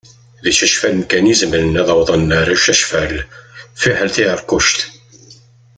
D 0.43 0.45
icacfalen 0.51 1.01
kan 1.09 1.25
i 1.27 1.29
izemren 1.33 1.79
ad 1.81 1.87
awḍen 1.93 2.35
ar 2.39 2.47
ucacfal, 2.55 3.13
fiḥel 3.81 4.09
tiεiṛkuct. 4.15 4.79